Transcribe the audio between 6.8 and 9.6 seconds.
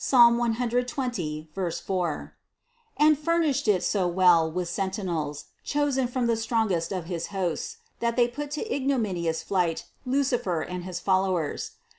of his hosts, that they put to ignominious